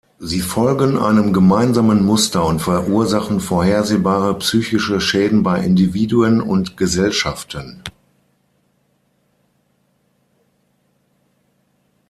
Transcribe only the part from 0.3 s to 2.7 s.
folgen einem gemeinsamen Muster und